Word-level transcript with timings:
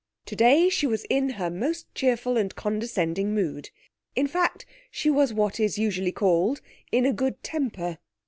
Today 0.25 0.67
she 0.67 0.87
was 0.87 1.03
in 1.11 1.29
her 1.37 1.51
most 1.51 1.93
cheerful 1.93 2.35
and 2.35 2.55
condescending 2.55 3.35
mood, 3.35 3.69
in 4.15 4.25
fact 4.25 4.65
she 4.89 5.11
was 5.11 5.31
what 5.31 5.59
is 5.59 5.77
usually 5.77 6.11
called 6.11 6.59
in 6.91 7.05
a 7.05 7.13
good 7.13 7.43
temper. 7.43 7.99